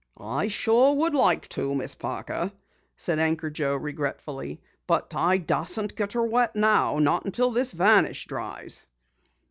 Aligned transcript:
"I 0.19 0.47
sure 0.47 0.95
would 0.95 1.13
like 1.13 1.47
to, 1.49 1.75
Miss 1.75 1.93
Parker," 1.93 2.51
said 2.97 3.19
Anchor 3.19 3.51
Joe 3.51 3.75
regretfully. 3.75 4.59
"But 4.87 5.13
I 5.15 5.37
dasn't 5.37 5.95
get 5.95 6.15
'er 6.15 6.23
wet 6.23 6.55
now. 6.55 6.97
Not 6.97 7.25
until 7.25 7.51
this 7.51 7.73
varnish 7.73 8.25
dries." 8.25 8.87